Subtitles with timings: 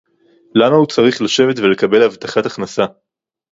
[0.55, 2.85] למה הוא צריך לשבת ולקבל הבטחת הכנסה